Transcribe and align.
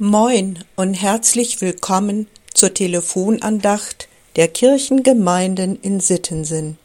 Moin 0.00 0.58
und 0.74 0.94
herzlich 0.94 1.60
willkommen 1.60 2.26
zur 2.52 2.74
Telefonandacht 2.74 4.08
der 4.34 4.48
Kirchengemeinden 4.48 5.78
in 5.82 6.00
Sittensen. 6.00 6.78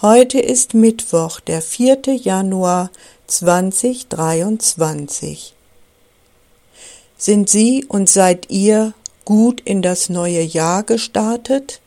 Heute 0.00 0.40
ist 0.40 0.72
Mittwoch, 0.72 1.40
der 1.40 1.60
4. 1.60 1.98
Januar 2.16 2.90
2023. 3.26 5.52
Sind 7.18 7.50
Sie 7.50 7.84
und 7.86 8.08
seid 8.08 8.50
ihr 8.50 8.94
gut 9.26 9.60
in 9.60 9.82
das 9.82 10.08
neue 10.08 10.40
Jahr 10.40 10.82
gestartet? 10.82 11.82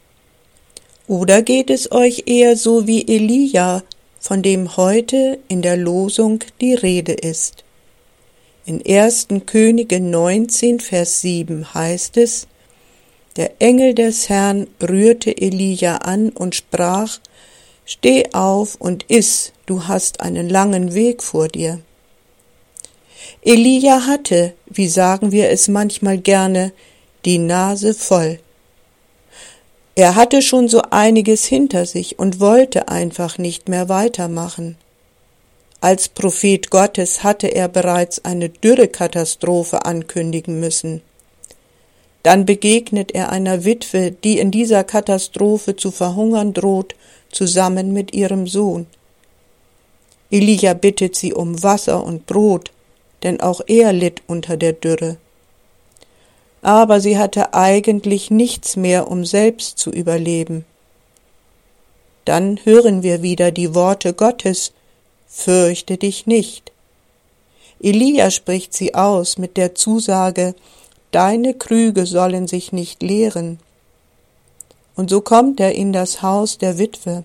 Oder 1.07 1.41
geht 1.41 1.71
es 1.71 1.91
euch 1.91 2.25
eher 2.27 2.55
so 2.55 2.85
wie 2.85 3.07
Elia, 3.07 3.81
von 4.19 4.43
dem 4.43 4.77
heute 4.77 5.39
in 5.47 5.63
der 5.63 5.77
Losung 5.77 6.41
die 6.61 6.75
Rede 6.75 7.13
ist? 7.13 7.63
In 8.67 8.85
1. 8.85 9.27
Könige 9.45 10.01
19, 10.01 10.81
Vers 10.81 11.21
7 11.21 11.73
heißt 11.73 12.17
es, 12.17 12.47
der 13.37 13.61
Engel 13.61 13.95
des 13.95 14.27
Herrn 14.27 14.67
rührte 14.83 15.37
Elia 15.37 15.99
an 15.99 16.31
und 16.31 16.53
sprach, 16.53 17.19
Steh 17.85 18.25
auf 18.33 18.75
und 18.75 19.05
iss, 19.07 19.53
du 19.67 19.87
hast 19.87 20.19
einen 20.19 20.49
langen 20.49 20.93
Weg 20.93 21.23
vor 21.23 21.47
dir. 21.47 21.79
Elia 23.41 24.05
hatte, 24.05 24.51
wie 24.65 24.89
sagen 24.89 25.31
wir 25.31 25.49
es 25.49 25.69
manchmal 25.69 26.17
gerne, 26.17 26.73
die 27.23 27.37
Nase 27.37 27.93
voll. 27.93 28.37
Er 29.95 30.15
hatte 30.15 30.41
schon 30.41 30.67
so 30.67 30.81
einiges 30.91 31.45
hinter 31.45 31.85
sich 31.85 32.19
und 32.19 32.41
wollte 32.41 32.89
einfach 32.89 33.37
nicht 33.37 33.69
mehr 33.69 33.87
weitermachen. 33.87 34.75
Als 35.79 36.09
Prophet 36.09 36.71
Gottes 36.71 37.23
hatte 37.23 37.47
er 37.47 37.67
bereits 37.67 38.25
eine 38.25 38.49
Dürrekatastrophe 38.49 39.85
ankündigen 39.85 40.59
müssen. 40.59 41.01
Dann 42.23 42.45
begegnet 42.45 43.13
er 43.13 43.31
einer 43.31 43.63
Witwe, 43.63 44.11
die 44.11 44.39
in 44.39 44.49
dieser 44.51 44.83
Katastrophe 44.83 45.75
zu 45.75 45.91
verhungern 45.91 46.53
droht, 46.53 46.95
zusammen 47.31 47.93
mit 47.93 48.13
ihrem 48.13 48.47
Sohn. 48.47 48.87
Elia 50.31 50.73
bittet 50.73 51.15
sie 51.15 51.33
um 51.33 51.61
Wasser 51.61 52.03
und 52.03 52.25
Brot, 52.25 52.71
denn 53.23 53.39
auch 53.39 53.61
er 53.67 53.93
litt 53.93 54.23
unter 54.27 54.57
der 54.57 54.73
Dürre. 54.73 55.17
Aber 56.61 56.99
sie 56.99 57.17
hatte 57.17 57.53
eigentlich 57.53 58.31
nichts 58.31 58.75
mehr, 58.75 59.09
um 59.09 59.25
selbst 59.25 59.77
zu 59.77 59.91
überleben. 59.91 60.65
Dann 62.25 62.59
hören 62.63 63.03
wir 63.03 63.21
wieder 63.21 63.51
die 63.51 63.73
Worte 63.73 64.13
Gottes, 64.13 64.73
fürchte 65.27 65.97
dich 65.97 66.25
nicht. 66.25 66.71
Elia 67.79 68.31
spricht 68.31 68.73
sie 68.73 68.95
aus 68.95 69.37
mit 69.37 69.57
der 69.57 69.75
Zusage, 69.75 70.55
deine 71.11 71.53
Krüge 71.53 72.05
sollen 72.05 72.47
sich 72.47 72.71
nicht 72.71 73.03
leeren. 73.03 73.59
Und 74.95 75.09
so 75.09 75.21
kommt 75.21 75.59
er 75.59 75.75
in 75.75 75.93
das 75.93 76.21
Haus 76.23 76.57
der 76.57 76.79
Witwe. 76.79 77.23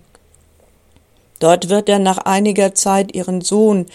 Dort 1.39 1.70
wird 1.70 1.89
er 1.89 1.98
nach 1.98 2.19
einiger 2.19 2.75
Zeit 2.75 3.14
ihren 3.14 3.41
Sohn 3.41 3.86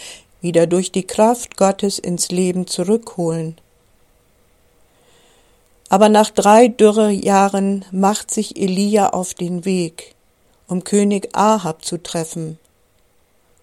wieder 0.41 0.67
durch 0.67 0.91
die 0.91 1.05
Kraft 1.05 1.57
Gottes 1.57 1.99
ins 1.99 2.29
Leben 2.29 2.67
zurückholen. 2.67 3.57
Aber 5.89 6.09
nach 6.09 6.29
drei 6.29 6.67
Dürrejahren 6.67 7.85
macht 7.91 8.31
sich 8.31 8.57
Elia 8.57 9.11
auf 9.11 9.33
den 9.33 9.63
Weg, 9.63 10.15
um 10.67 10.83
König 10.83 11.29
Ahab 11.33 11.85
zu 11.85 12.01
treffen. 12.01 12.59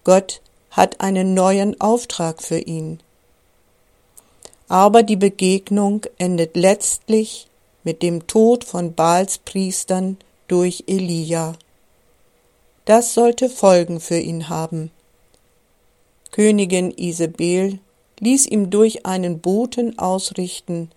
Gott 0.05 0.41
hat 0.71 1.01
einen 1.01 1.33
neuen 1.33 1.81
Auftrag 1.81 2.41
für 2.41 2.59
ihn. 2.59 2.99
Aber 4.69 5.03
die 5.03 5.17
Begegnung 5.17 6.05
endet 6.17 6.55
letztlich 6.55 7.47
mit 7.83 8.01
dem 8.01 8.25
Tod 8.27 8.63
von 8.63 8.93
Baals 8.93 9.39
Priestern 9.39 10.17
durch 10.47 10.85
Elia. 10.87 11.55
Das 12.85 13.13
sollte 13.13 13.49
Folgen 13.49 13.99
für 13.99 14.19
ihn 14.19 14.47
haben. 14.47 14.91
Königin 16.31 16.91
Isabel 16.91 17.79
ließ 18.19 18.45
ihm 18.47 18.69
durch 18.69 19.05
einen 19.05 19.39
Boten 19.39 19.99
ausrichten, 19.99 20.89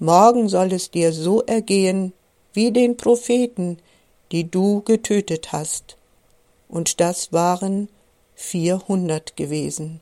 Morgen 0.00 0.48
soll 0.48 0.72
es 0.72 0.90
dir 0.90 1.12
so 1.12 1.42
ergehen 1.42 2.12
wie 2.52 2.72
den 2.72 2.96
Propheten, 2.96 3.78
die 4.32 4.50
du 4.50 4.82
getötet 4.82 5.52
hast. 5.52 5.96
Und 6.68 7.00
das 7.00 7.32
waren 7.32 7.88
vierhundert 8.34 9.36
gewesen. 9.36 10.00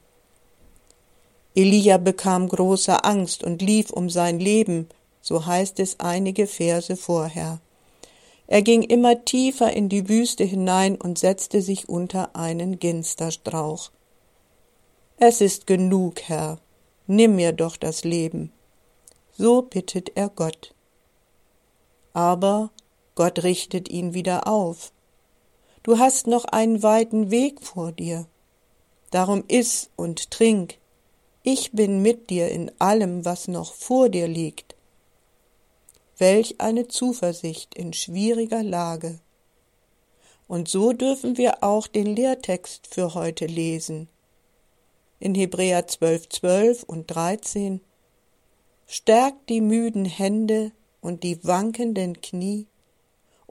Elia 1.55 1.99
bekam 1.99 2.49
große 2.49 3.05
Angst 3.05 3.45
und 3.45 3.61
lief 3.61 3.91
um 3.91 4.09
sein 4.09 4.41
Leben, 4.41 4.89
so 5.21 5.45
heißt 5.45 5.81
es 5.81 6.01
einige 6.01 6.47
Verse 6.47 6.97
vorher. 6.97 7.61
Er 8.47 8.63
ging 8.63 8.83
immer 8.83 9.25
tiefer 9.25 9.73
in 9.73 9.89
die 9.89 10.09
Wüste 10.09 10.45
hinein 10.45 10.97
und 10.97 11.19
setzte 11.19 11.63
sich 11.63 11.89
unter 11.89 12.35
einen 12.37 12.79
Ginsterstrauch. 12.79 13.91
Es 15.17 15.41
ist 15.41 15.67
genug, 15.67 16.23
Herr, 16.23 16.59
nimm 17.07 17.37
mir 17.37 17.53
doch 17.53 17.77
das 17.77 18.05
Leben. 18.05 18.53
So 19.39 19.63
bittet 19.63 20.17
er 20.17 20.29
Gott. 20.29 20.75
Aber 22.13 22.71
Gott 23.15 23.43
richtet 23.43 23.89
ihn 23.89 24.15
wieder 24.15 24.47
auf. 24.47 24.93
Du 25.83 25.99
hast 25.99 26.27
noch 26.27 26.45
einen 26.45 26.83
weiten 26.83 27.31
Weg 27.31 27.61
vor 27.61 27.93
dir. 27.93 28.27
Darum 29.11 29.45
iss 29.49 29.91
und 29.97 30.31
trink. 30.31 30.79
Ich 31.43 31.73
bin 31.73 32.03
mit 32.03 32.31
dir 32.31 32.51
in 32.51 32.71
allem, 32.79 33.25
was 33.25 33.49
noch 33.49 33.75
vor 33.75 34.09
dir 34.09 34.29
liegt. 34.29 34.77
Welch 36.19 36.61
eine 36.61 36.87
Zuversicht 36.87 37.75
in 37.75 37.93
schwieriger 37.93 38.63
Lage. 38.63 39.19
Und 40.47 40.69
so 40.69 40.93
dürfen 40.93 41.37
wir 41.37 41.65
auch 41.65 41.89
den 41.89 42.07
Lehrtext 42.07 42.87
für 42.87 43.15
heute 43.15 43.47
lesen. 43.47 44.09
In 45.19 45.35
Hebräer 45.35 45.89
12, 45.89 46.29
12 46.29 46.83
und 46.85 47.07
13 47.07 47.81
Stärkt 48.87 49.49
die 49.49 49.63
müden 49.63 50.05
Hände 50.05 50.71
und 51.01 51.23
die 51.23 51.43
wankenden 51.45 52.21
Knie, 52.21 52.67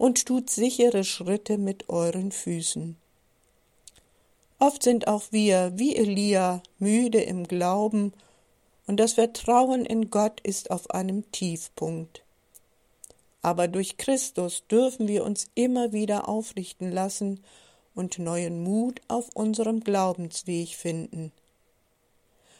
und 0.02 0.26
tut 0.26 0.50
sichere 0.50 1.04
Schritte 1.04 1.60
mit 1.60 1.88
euren 1.88 2.32
Füßen. 2.32 2.98
Oft 4.58 4.82
sind 4.82 5.08
auch 5.08 5.26
wir, 5.30 5.74
wie 5.76 5.96
Elia, 5.96 6.64
müde 6.80 7.22
im 7.22 7.44
Glauben, 7.48 8.12
und 8.88 9.00
das 9.00 9.14
Vertrauen 9.14 9.86
in 9.86 10.10
Gott 10.10 10.42
ist 10.42 10.72
auf 10.72 10.90
einem 10.90 11.32
Tiefpunkt. 11.32 12.24
Aber 13.44 13.68
durch 13.68 13.98
Christus 13.98 14.64
dürfen 14.72 15.08
wir 15.08 15.24
uns 15.24 15.46
immer 15.54 15.94
wieder 15.94 16.28
aufrichten 16.28 16.92
lassen 16.92 17.40
und 17.94 18.18
neuen 18.18 18.64
Mut 18.64 19.02
auf 19.08 19.30
unserem 19.36 19.82
Glaubensweg 19.82 20.70
finden. 20.70 21.32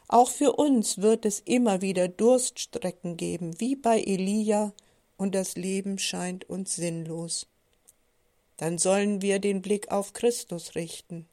Auch 0.08 0.30
für 0.30 0.54
uns 0.54 1.00
wird 1.00 1.26
es 1.26 1.40
immer 1.40 1.82
wieder 1.82 2.08
Durststrecken 2.08 3.18
geben, 3.18 3.60
wie 3.60 3.76
bei 3.76 4.00
Elia, 4.00 4.74
und 5.22 5.36
das 5.36 5.56
Leben 5.56 6.00
scheint 6.00 6.50
uns 6.50 6.76
sinnlos. 6.76 7.46
Dann 8.58 8.80
sollen 8.80 9.22
wir 9.22 9.38
den 9.38 9.62
Blick 9.62 9.92
auf 9.92 10.14
Christus 10.14 10.74
richten. 10.74 11.28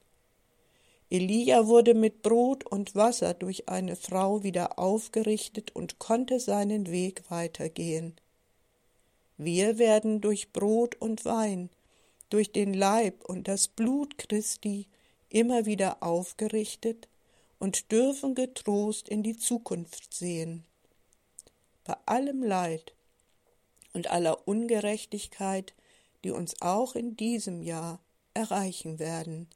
Elia 1.09 1.66
wurde 1.66 1.94
mit 1.94 2.21
Brot 2.21 2.66
und 2.66 2.94
Wasser 2.94 3.32
durch 3.32 3.66
eine 3.71 3.97
Frau 3.97 4.43
wieder 4.43 4.78
aufgerichtet 4.78 5.75
und 5.75 5.99
konnte 5.99 6.38
seinen 6.38 6.91
Weg 6.91 7.22
weitergehen. 7.31 8.15
Wir 9.38 9.78
werden 9.78 10.20
durch 10.20 10.53
Brot 10.53 10.97
und 10.97 11.25
Wein, 11.25 11.70
durch 12.28 12.53
den 12.53 12.75
Leib 12.75 13.25
und 13.25 13.49
das 13.49 13.69
Blut 13.69 14.19
Christi 14.19 14.87
immer 15.31 15.65
wieder 15.65 16.03
aufgerichtet 16.03 17.09
und 17.59 17.91
dürfen 17.91 18.34
getrost 18.34 19.09
in 19.09 19.22
die 19.22 19.38
Zukunft 19.38 20.12
sehen. 20.12 20.66
Bei 21.85 21.96
allem 22.05 22.43
Leid, 22.43 22.93
und 23.93 24.11
aller 24.11 24.46
Ungerechtigkeit, 24.46 25.75
die 26.25 26.31
uns 26.31 26.61
auch 26.61 26.94
in 26.94 27.17
diesem 27.17 27.62
Jahr 27.62 28.00
erreichen 28.35 28.99
werden. 28.99 29.49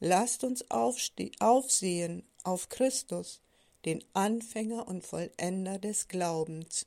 Lasst 0.00 0.44
uns 0.44 0.70
aufsehen 0.70 2.22
auf 2.44 2.68
Christus, 2.68 3.40
den 3.84 4.04
Anfänger 4.12 4.86
und 4.86 5.04
Vollender 5.04 5.78
des 5.78 6.08
Glaubens, 6.08 6.86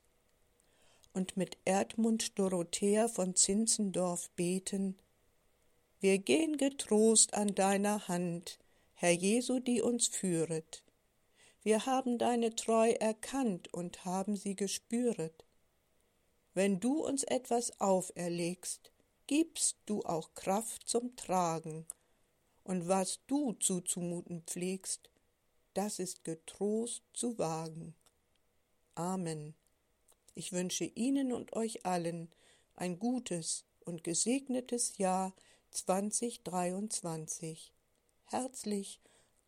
und 1.13 1.35
mit 1.35 1.57
Erdmund 1.65 2.39
Dorothea 2.39 3.09
von 3.09 3.35
Zinzendorf 3.35 4.29
beten, 4.31 4.97
wir 6.01 6.17
gehen 6.17 6.57
getrost 6.57 7.35
an 7.35 7.53
deiner 7.53 8.07
Hand, 8.07 8.57
Herr 8.95 9.11
Jesu, 9.11 9.59
die 9.59 9.83
uns 9.83 10.07
führet. 10.07 10.83
Wir 11.61 11.85
haben 11.85 12.17
deine 12.17 12.55
Treu 12.55 12.89
erkannt 12.89 13.71
und 13.71 14.03
haben 14.03 14.35
sie 14.35 14.55
gespüret. 14.55 15.45
Wenn 16.53 16.79
du 16.79 17.05
uns 17.05 17.23
etwas 17.23 17.79
auferlegst, 17.79 18.91
gibst 19.27 19.77
du 19.85 20.01
auch 20.01 20.33
Kraft 20.33 20.87
zum 20.87 21.15
Tragen. 21.15 21.85
Und 22.63 22.87
was 22.87 23.19
du 23.27 23.53
zuzumuten 23.53 24.41
pflegst, 24.43 25.09
das 25.73 25.99
ist 25.99 26.25
getrost 26.25 27.03
zu 27.13 27.37
wagen. 27.37 27.95
Amen. 28.95 29.53
Ich 30.35 30.51
wünsche 30.51 30.85
Ihnen 30.85 31.31
und 31.31 31.53
euch 31.53 31.85
allen 31.85 32.29
ein 32.75 32.97
gutes 32.99 33.63
und 33.85 34.03
gesegnetes 34.03 34.97
Jahr 34.97 35.33
2023. 35.71 37.71
Herzlich, 38.25 38.99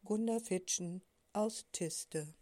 Gunda 0.06 0.40
Fitschen 0.40 1.04
aus 1.34 1.66
Tiste. 1.72 2.34